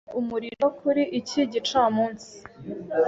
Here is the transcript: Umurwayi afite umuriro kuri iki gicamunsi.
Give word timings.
Umurwayi 0.03 0.11
afite 0.11 0.17
umuriro 0.19 0.67
kuri 0.79 1.03
iki 1.19 1.39
gicamunsi. 1.51 2.31